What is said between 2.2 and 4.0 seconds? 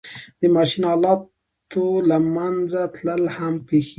منځه تلل هم پېښېږي